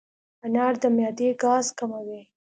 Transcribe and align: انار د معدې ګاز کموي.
انار 0.45 0.73
د 0.81 0.83
معدې 0.95 1.29
ګاز 1.43 1.65
کموي. 1.77 2.21